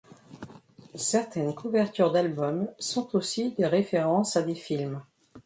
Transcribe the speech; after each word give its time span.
Certaines 0.95 1.53
couvertures 1.53 2.11
d'albums 2.11 2.67
sont 2.79 3.15
aussi 3.15 3.51
des 3.51 3.67
références 3.67 4.35
à 4.35 4.41
des 4.41 4.55
films. 4.55 4.99